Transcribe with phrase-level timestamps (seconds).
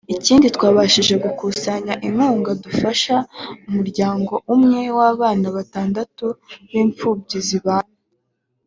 [0.17, 3.15] ikindi twabashije gukusanya inkunga dufasha
[3.67, 6.25] umuryango umwe w’abana batandatu
[6.69, 7.93] b’imfubyi zibana